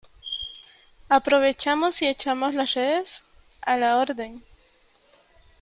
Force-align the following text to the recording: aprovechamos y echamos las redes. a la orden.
aprovechamos 1.11 2.01
y 2.01 2.07
echamos 2.07 2.55
las 2.55 2.73
redes. 2.73 3.23
a 3.61 3.77
la 3.77 3.97
orden. 3.97 4.41